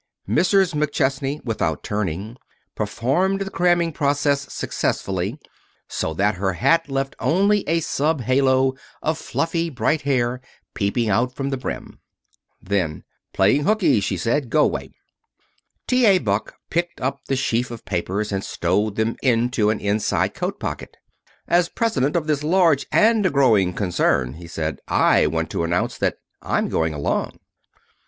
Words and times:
Mrs. 0.27 0.73
McChesney, 0.73 1.45
without 1.45 1.83
turning, 1.83 2.37
performed 2.73 3.41
the 3.41 3.51
cramming 3.51 3.93
process 3.93 4.51
successfully, 4.51 5.37
so 5.87 6.11
that 6.15 6.33
her 6.41 6.53
hat 6.53 6.89
left 6.89 7.15
only 7.19 7.59
a 7.69 7.81
sub 7.81 8.21
halo 8.21 8.73
of 9.03 9.19
fluffy 9.19 9.69
bright 9.69 10.01
hair 10.01 10.41
peeping 10.73 11.07
out 11.09 11.35
from 11.35 11.51
the 11.51 11.57
brim. 11.57 11.99
Then, 12.59 13.03
"Playing 13.31 13.65
hooky," 13.65 13.99
she 13.99 14.17
said. 14.17 14.49
"Go 14.49 14.65
'way." 14.65 14.89
T. 15.85 16.07
A. 16.07 16.17
Buck 16.17 16.55
picked 16.71 16.99
up 16.99 17.23
the 17.27 17.35
sheaf 17.35 17.69
of 17.69 17.85
papers 17.85 18.31
and 18.31 18.43
stowed 18.43 18.95
them 18.95 19.17
into 19.21 19.69
an 19.69 19.79
inside 19.79 20.33
coat 20.33 20.59
pocket. 20.59 20.97
"As 21.47 21.69
president 21.69 22.15
of 22.15 22.25
this 22.25 22.41
large 22.43 22.87
and 22.91 23.31
growing 23.31 23.71
concern," 23.75 24.33
he 24.33 24.47
said, 24.47 24.79
"I 24.87 25.27
want 25.27 25.51
to 25.51 25.63
announce 25.63 25.99
that 25.99 26.17
I'm 26.41 26.69
going 26.69 26.95
along." 26.95 27.37